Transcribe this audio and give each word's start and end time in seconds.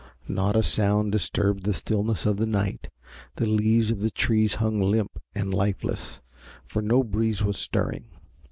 Not 0.27 0.55
a 0.55 0.63
sound 0.63 1.11
disturbed 1.11 1.63
the 1.63 1.75
stillness 1.75 2.25
of 2.25 2.37
the 2.37 2.47
night. 2.47 2.89
The 3.35 3.45
leaves 3.45 3.91
of 3.91 3.99
the 3.99 4.09
trees 4.09 4.55
hung 4.55 4.79
limp 4.81 5.21
and 5.35 5.53
lifeless, 5.53 6.23
for 6.65 6.81
no 6.81 7.03
breeze 7.03 7.43
was 7.43 7.59
stirring. 7.59 8.05